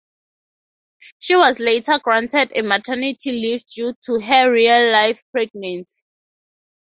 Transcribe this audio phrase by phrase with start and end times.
[1.19, 6.01] She was later granted a maternity leave due to her real life pregnancy.